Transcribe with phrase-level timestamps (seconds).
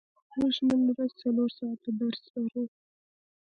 [0.39, 2.63] موږ نن ورځ څلور ساعته درس لرو.